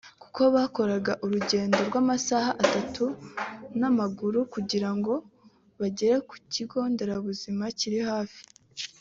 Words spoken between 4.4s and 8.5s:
kugira ngo bagere ku kigo nderabuzima kiri hafi